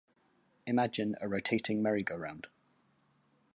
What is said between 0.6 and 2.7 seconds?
Imagine a rotating merry-go-round.